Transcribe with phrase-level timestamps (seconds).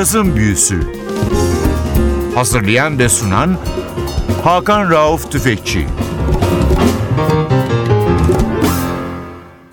[0.00, 0.80] Cazın Büyüsü
[2.34, 3.58] Hazırlayan ve sunan
[4.44, 5.86] Hakan Rauf Tüfekçi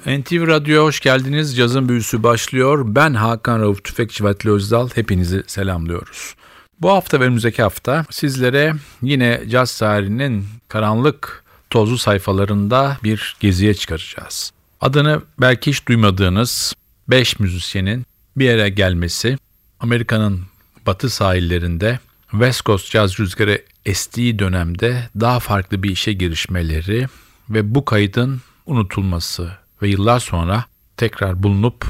[0.06, 1.58] NTV Radyo'ya hoş geldiniz.
[1.58, 2.84] Cazın Büyüsü başlıyor.
[2.88, 4.90] Ben Hakan Rauf Tüfekçi ve Atli Özdal.
[4.96, 6.36] Hepinizi selamlıyoruz.
[6.82, 14.52] Bu hafta ve önümüzdeki hafta sizlere yine caz tarihinin karanlık tozlu sayfalarında bir geziye çıkaracağız.
[14.82, 16.74] Adını belki hiç duymadığınız
[17.08, 18.06] 5 müzisyenin
[18.38, 19.38] bir yere gelmesi,
[19.80, 20.42] Amerika'nın
[20.86, 22.00] batı sahillerinde
[22.32, 27.08] West Coast caz rüzgarı estiği dönemde daha farklı bir işe girişmeleri
[27.50, 30.66] ve bu kaydın unutulması ve yıllar sonra
[30.98, 31.86] tekrar bulunup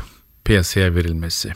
[0.46, 1.54] piyasaya verilmesi.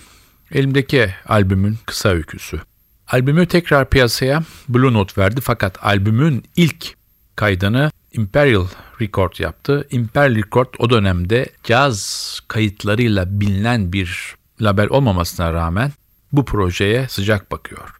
[0.51, 2.61] Elimdeki albümün kısa öyküsü.
[3.07, 6.95] Albümü tekrar piyasaya Blue Note verdi fakat albümün ilk
[7.35, 8.67] kaydını Imperial
[9.01, 9.87] Record yaptı.
[9.91, 15.91] Imperial Record o dönemde caz kayıtlarıyla bilinen bir label olmamasına rağmen
[16.33, 17.97] bu projeye sıcak bakıyor.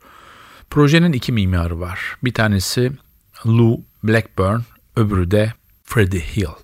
[0.70, 2.00] Projenin iki mimarı var.
[2.24, 2.92] Bir tanesi
[3.46, 4.60] Lou Blackburn,
[4.96, 6.56] öbürü de Freddie Hill.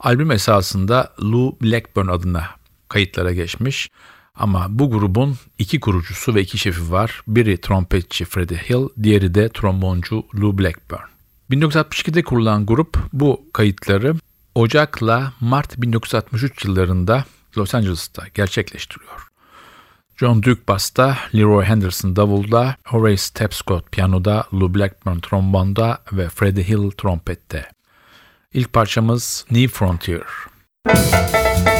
[0.00, 2.50] Albüm esasında Lou Blackburn adına
[2.88, 3.90] kayıtlara geçmiş.
[4.34, 7.22] Ama bu grubun iki kurucusu ve iki şefi var.
[7.28, 11.14] Biri trompetçi Freddie Hill, diğeri de tromboncu Lou Blackburn.
[11.50, 14.14] 1962'de kurulan grup bu kayıtları
[14.54, 17.24] Ocak'la Mart 1963 yıllarında
[17.58, 19.33] Los Angeles'ta gerçekleştiriyor.
[20.16, 26.90] John Duke basta, Leroy Henderson davulda, Horace Tapscott piyanoda, Lou Blackburn trombonda ve Freddie Hill
[26.90, 27.70] trompette.
[28.52, 30.22] İlk parçamız New Frontier.
[30.86, 31.73] Müzik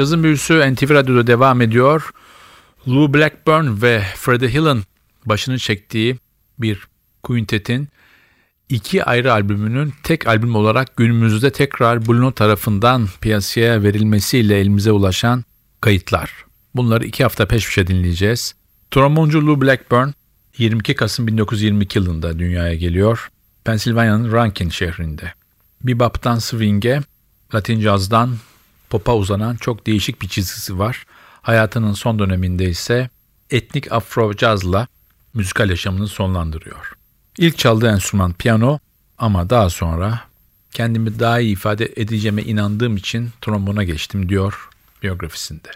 [0.00, 2.10] Cazın büyüsü NTV Radyo'da devam ediyor.
[2.88, 4.82] Lou Blackburn ve Freddie Hill'in
[5.24, 6.18] başını çektiği
[6.58, 6.86] bir
[7.22, 7.88] quintetin
[8.68, 15.44] iki ayrı albümünün tek albüm olarak günümüzde tekrar Blue Note tarafından piyasaya verilmesiyle elimize ulaşan
[15.80, 16.32] kayıtlar.
[16.74, 18.54] Bunları iki hafta peş peşe dinleyeceğiz.
[18.90, 20.08] Tromboncu Lou Blackburn
[20.58, 23.30] 22 Kasım 1922 yılında dünyaya geliyor.
[23.64, 25.32] Pennsylvania'nın Rankin şehrinde.
[25.82, 27.00] Bebop'tan swing'e,
[27.54, 28.36] Latin cazdan
[28.90, 31.04] pop'a uzanan çok değişik bir çizgisi var.
[31.42, 33.10] Hayatının son döneminde ise
[33.50, 34.86] etnik afro cazla
[35.34, 36.92] müzikal yaşamını sonlandırıyor.
[37.38, 38.78] İlk çaldığı enstrüman piyano
[39.18, 40.20] ama daha sonra
[40.72, 44.68] kendimi daha iyi ifade edeceğime inandığım için trombona geçtim diyor
[45.02, 45.68] biyografisinde.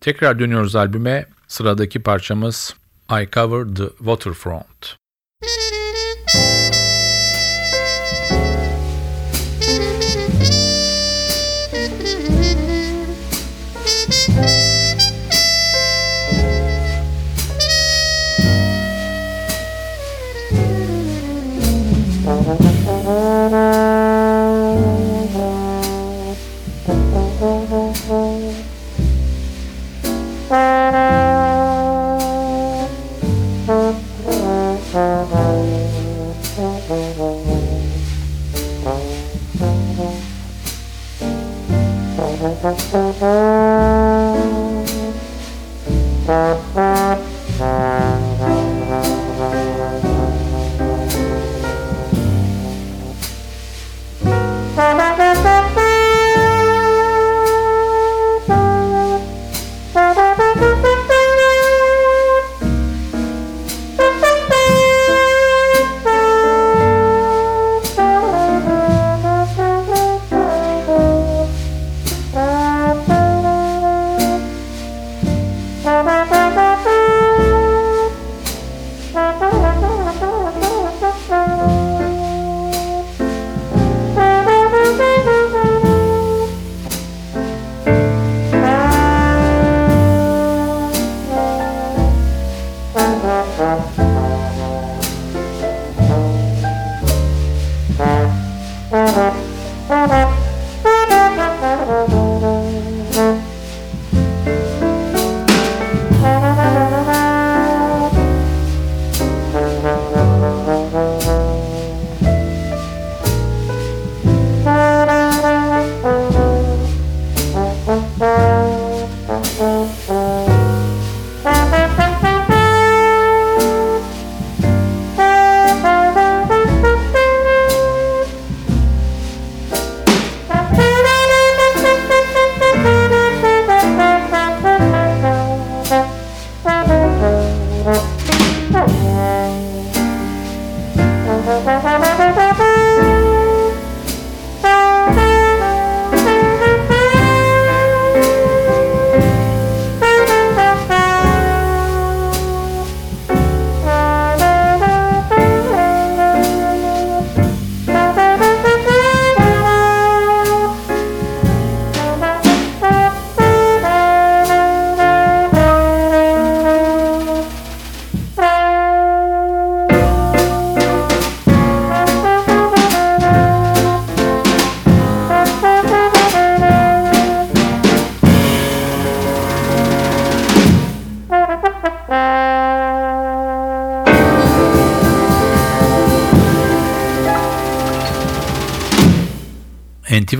[0.00, 1.26] Tekrar dönüyoruz albüme.
[1.48, 2.74] Sıradaki parçamız
[3.10, 4.96] I Cover the Waterfront.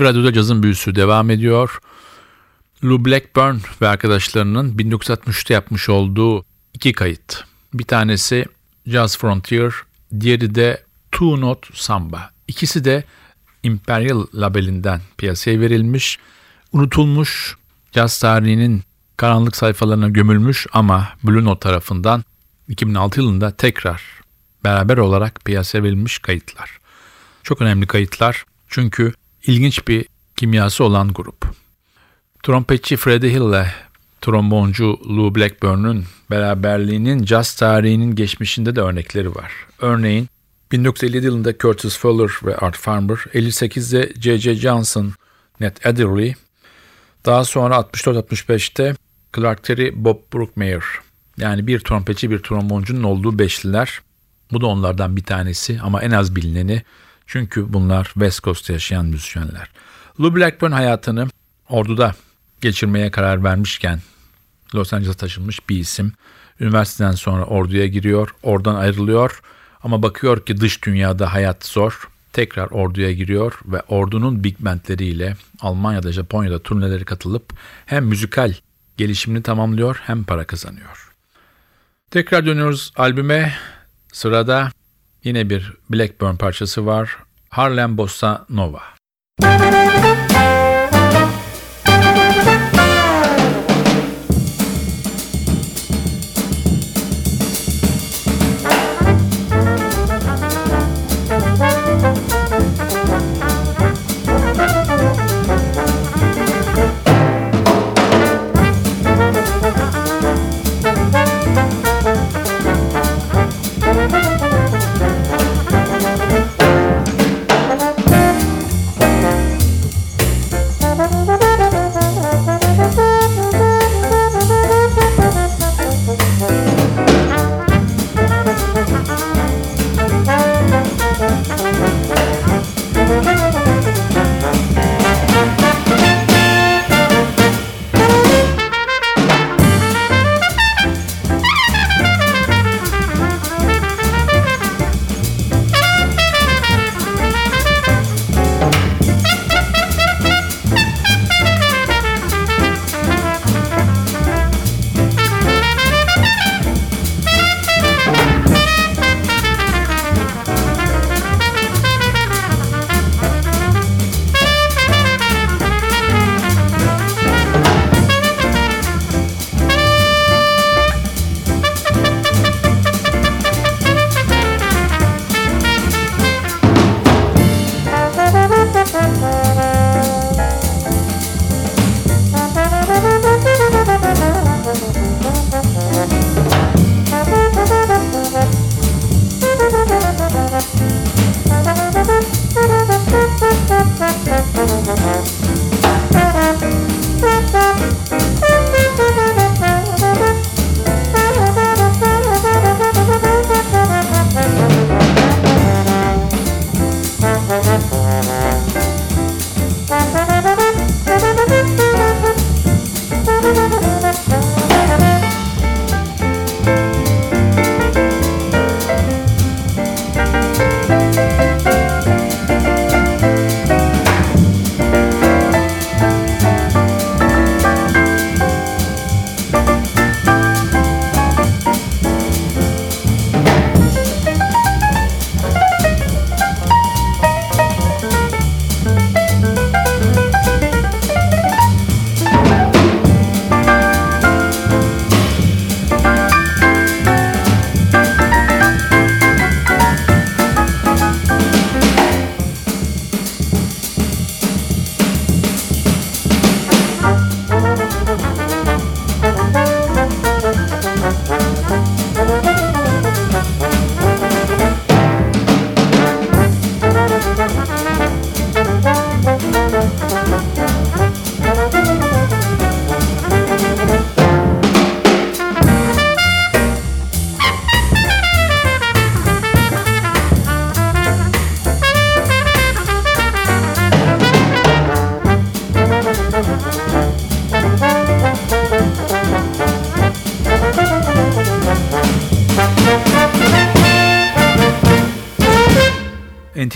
[0.01, 1.79] NTV Radyo'da cazın büyüsü devam ediyor.
[2.83, 7.43] Lou Blackburn ve arkadaşlarının 1963'te yapmış olduğu iki kayıt.
[7.73, 8.45] Bir tanesi
[8.87, 9.73] Jazz Frontier,
[10.19, 12.29] diğeri de Two Note Samba.
[12.47, 13.03] İkisi de
[13.63, 16.19] Imperial labelinden piyasaya verilmiş,
[16.71, 17.57] unutulmuş,
[17.91, 18.83] caz tarihinin
[19.17, 22.23] karanlık sayfalarına gömülmüş ama Blue Note tarafından
[22.67, 24.03] 2006 yılında tekrar
[24.63, 26.79] beraber olarak piyasaya verilmiş kayıtlar.
[27.43, 29.13] Çok önemli kayıtlar çünkü
[29.47, 30.05] ilginç bir
[30.35, 31.45] kimyası olan grup.
[32.43, 33.73] Trompetçi Freddie Hill ile
[34.21, 39.51] tromboncu Lou Blackburn'un beraberliğinin jazz tarihinin geçmişinde de örnekleri var.
[39.79, 40.27] Örneğin
[40.71, 44.55] 1957 yılında Curtis Fuller ve Art Farmer, 58'de J.J.
[44.55, 45.13] Johnson,
[45.59, 46.35] Ned Adderley,
[47.25, 48.95] daha sonra 64-65'te
[49.35, 50.83] Clark Terry, Bob Brookmeyer.
[51.37, 54.01] Yani bir trompetçi bir tromboncunun olduğu beşliler.
[54.51, 56.81] Bu da onlardan bir tanesi ama en az bilineni
[57.31, 59.69] çünkü bunlar West Coast'ta yaşayan müzisyenler.
[60.21, 61.27] Lou Blackburn hayatını
[61.69, 62.15] orduda
[62.61, 63.99] geçirmeye karar vermişken
[64.75, 66.13] Los Angeles'a taşınmış bir isim.
[66.59, 69.41] Üniversiteden sonra orduya giriyor, oradan ayrılıyor
[69.83, 72.09] ama bakıyor ki dış dünyada hayat zor.
[72.33, 77.53] Tekrar orduya giriyor ve ordunun big bandleriyle Almanya'da, Japonya'da turneleri katılıp
[77.85, 78.53] hem müzikal
[78.97, 81.13] gelişimini tamamlıyor hem para kazanıyor.
[82.11, 83.53] Tekrar dönüyoruz albüme.
[84.13, 84.71] Sırada
[85.23, 87.17] yine bir Blackburn parçası var.
[87.49, 88.81] Harlem Bossa Nova.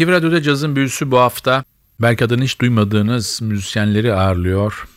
[0.05, 1.63] NTV Radyo'da cazın büyüsü bu hafta
[1.99, 4.87] belki adını hiç duymadığınız müzisyenleri ağırlıyor.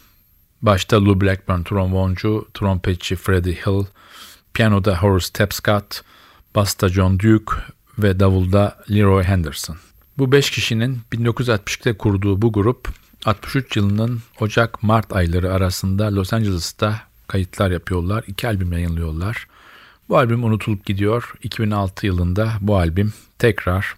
[0.62, 3.85] Başta Lou Blackburn tromboncu, trompetçi Freddie Hill,
[4.55, 6.00] piyanoda Horace Tapscott,
[6.55, 7.55] basta John Duke
[7.99, 9.77] ve davulda Leroy Henderson.
[10.19, 12.88] Bu beş kişinin 1962'de kurduğu bu grup
[13.25, 18.25] 63 yılının Ocak-Mart ayları arasında Los Angeles'ta kayıtlar yapıyorlar.
[18.27, 19.47] iki albüm yayınlıyorlar.
[20.09, 21.33] Bu albüm unutulup gidiyor.
[21.43, 23.95] 2006 yılında bu albüm tekrar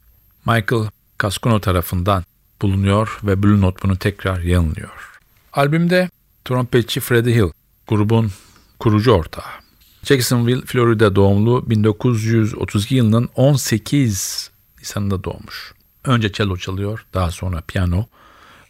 [0.47, 0.91] Michael
[1.23, 2.25] Cascuno tarafından
[2.63, 5.21] bulunuyor ve Blue Note bunu tekrar yayınlıyor.
[5.53, 6.11] Albümde
[6.45, 7.51] trompetçi Freddie Hill,
[7.89, 8.31] grubun
[8.79, 9.51] kurucu ortağı.
[10.05, 15.75] Jacksonville, Florida doğumlu 1932 yılının 18 Nisan'ında doğmuş.
[16.05, 18.07] Önce cello çalıyor, daha sonra piyano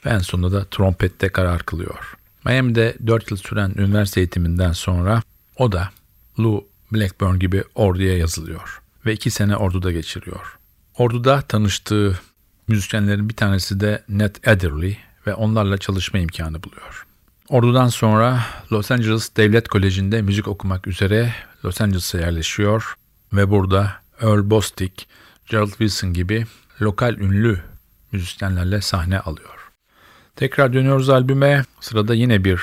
[0.07, 2.14] ve en sonunda da trompette karar kılıyor.
[2.45, 5.23] Miami'de 4 yıl süren üniversite eğitiminden sonra
[5.57, 5.90] o da
[6.38, 10.59] Lou Blackburn gibi orduya yazılıyor ve 2 sene orduda geçiriyor.
[10.99, 12.21] Ordu'da tanıştığı
[12.70, 17.06] müzisyenlerin bir tanesi de Ned Adderley ve onlarla çalışma imkanı buluyor.
[17.48, 18.40] Ordudan sonra
[18.72, 21.34] Los Angeles Devlet Koleji'nde müzik okumak üzere
[21.64, 22.94] Los Angeles'a yerleşiyor
[23.32, 24.92] ve burada Earl Bostic,
[25.46, 26.46] Gerald Wilson gibi
[26.82, 27.60] lokal ünlü
[28.12, 29.70] müzisyenlerle sahne alıyor.
[30.36, 31.64] Tekrar dönüyoruz albüme.
[31.80, 32.60] Sırada yine bir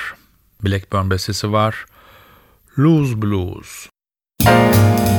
[0.64, 1.86] Blackburn bestesi var.
[2.78, 3.88] Lose Blues.
[4.44, 5.17] Cazın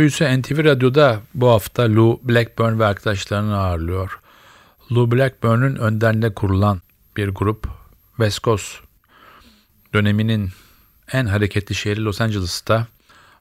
[0.00, 4.20] büyüsü NTV Radyo'da bu hafta Lou Blackburn ve arkadaşlarını ağırlıyor.
[4.92, 6.80] Lou Blackburn'un önderliğinde kurulan
[7.16, 7.68] bir grup
[8.16, 8.76] West Coast
[9.94, 10.50] döneminin
[11.12, 12.86] en hareketli şehri Los Angeles'ta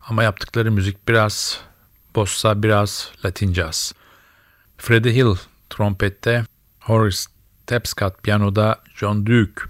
[0.02, 1.62] ama yaptıkları müzik biraz
[2.16, 3.94] bossa biraz latin jazz.
[4.78, 5.36] Freddie Hill
[5.70, 6.46] trompette,
[6.80, 7.20] Horace
[7.68, 9.62] Tapscott piyanoda, John Duke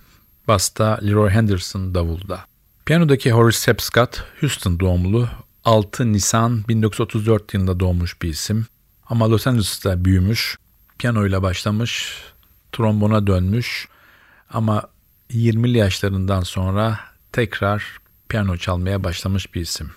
[0.48, 2.46] basta, Leroy Henderson davulda.
[2.86, 5.30] Piyanodaki Horace Tapscott Houston doğumlu
[5.66, 8.66] 6 Nisan 1934 yılında doğmuş bir isim.
[9.06, 10.58] Ama Los Angeles'ta büyümüş,
[11.00, 12.18] piyanoyla başlamış,
[12.72, 13.88] trombona dönmüş
[14.50, 14.84] ama
[15.32, 17.00] 20'li yaşlarından sonra
[17.32, 17.84] tekrar
[18.30, 19.92] piyano çalmaya başlamış bir isim.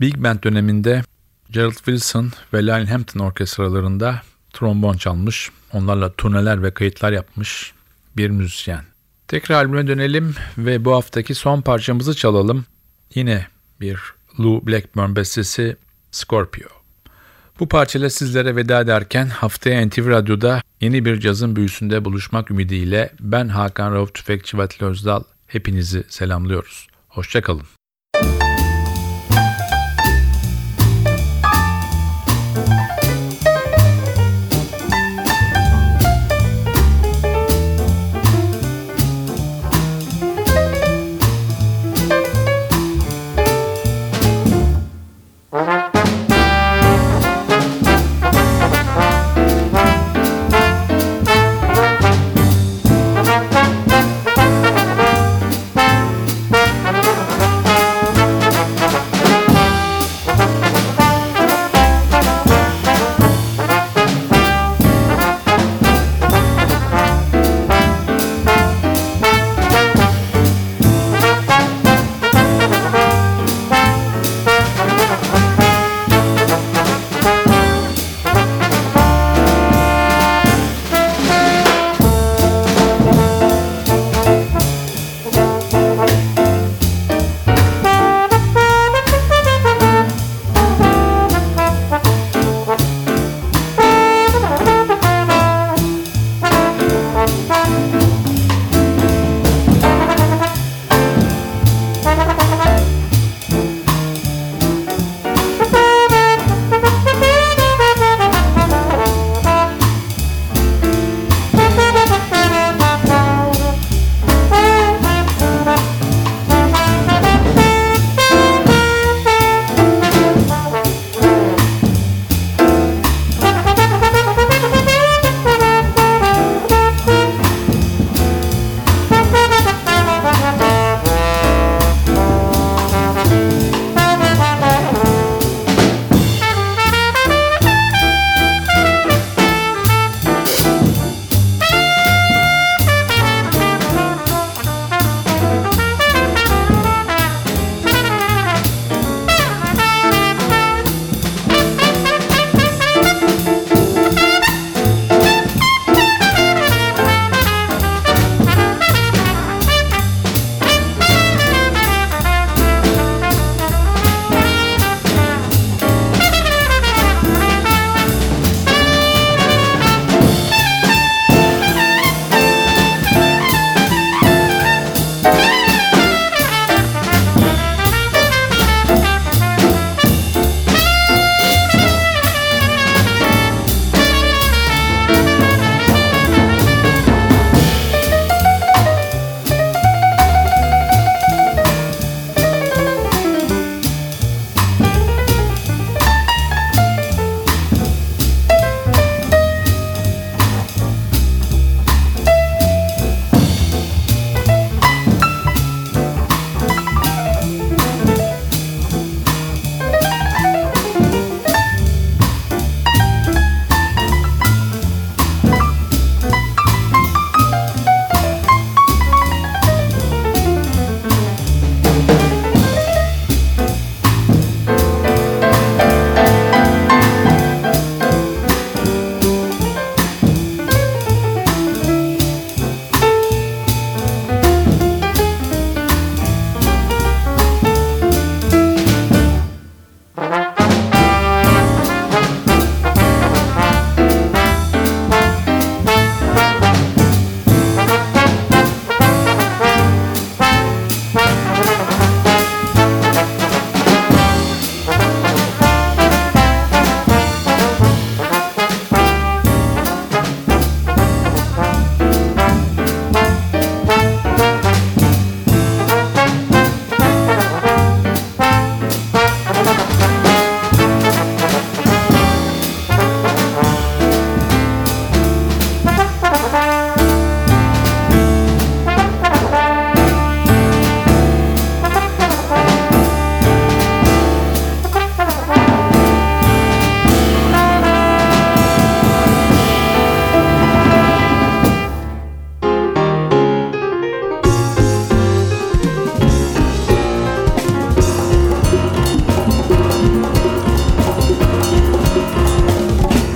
[0.00, 1.02] Big Band döneminde
[1.50, 7.72] Gerald Wilson ve Lionel Hampton orkestralarında trombon çalmış, onlarla turneler ve kayıtlar yapmış
[8.16, 8.84] bir müzisyen.
[9.28, 12.64] Tekrar albüme dönelim ve bu haftaki son parçamızı çalalım.
[13.14, 13.46] Yine
[13.80, 14.00] bir
[14.40, 15.76] Lou Blackburn bestesi
[16.10, 16.68] Scorpio.
[17.60, 23.48] Bu parçayla sizlere veda ederken haftaya NTV Radyo'da yeni bir cazın büyüsünde buluşmak ümidiyle ben
[23.48, 26.86] Hakan Rauf Tüfekçi Vatili Özdal hepinizi selamlıyoruz.
[27.08, 27.66] Hoşçakalın.